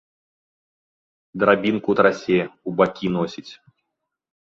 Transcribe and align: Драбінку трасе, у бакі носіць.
Драбінку 1.43 1.91
трасе, 1.99 2.39
у 2.71 2.73
бакі 2.79 3.07
носіць. 3.19 3.47